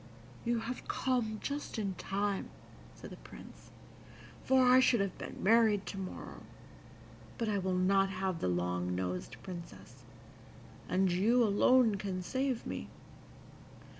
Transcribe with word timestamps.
"You 0.45 0.61
have 0.61 0.87
come 0.87 1.37
just 1.43 1.77
in 1.77 1.93
time," 1.93 2.49
said 2.95 3.11
the 3.11 3.17
Prince, 3.17 3.69
"for 4.43 4.65
I 4.65 4.79
should 4.79 4.99
have 4.99 5.15
been 5.19 5.43
married 5.43 5.85
to 5.85 5.99
morrow; 5.99 6.41
but 7.37 7.47
I 7.47 7.59
will 7.59 7.75
not 7.77 8.09
have 8.09 8.39
the 8.39 8.47
long 8.47 8.95
nosed 8.95 9.35
Princess, 9.43 10.01
and 10.89 11.11
you 11.11 11.43
alone 11.43 11.97
can 11.97 12.23
save 12.23 12.65
me. 12.65 12.87